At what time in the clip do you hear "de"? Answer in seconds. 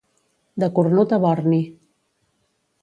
0.63-0.69